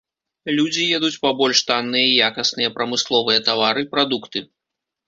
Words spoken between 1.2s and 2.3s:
па больш танныя і